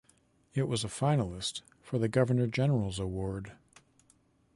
[0.55, 3.51] It was a finalist for the Governor General's Award.